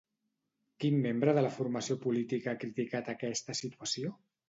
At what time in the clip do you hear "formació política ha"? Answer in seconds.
1.59-2.59